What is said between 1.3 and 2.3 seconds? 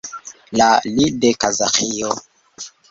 Kazaĥio.